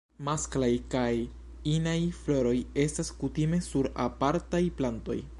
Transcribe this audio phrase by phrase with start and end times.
[0.27, 1.11] Masklaj kaj
[1.73, 2.55] inaj floroj
[2.85, 5.19] estas kutime sur apartaj plantoj.